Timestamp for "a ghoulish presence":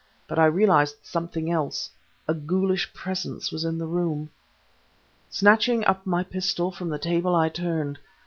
2.27-3.51